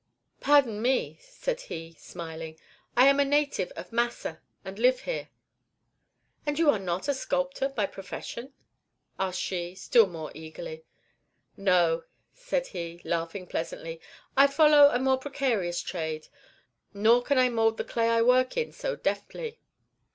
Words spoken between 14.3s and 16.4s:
"I follow a more precarious trade,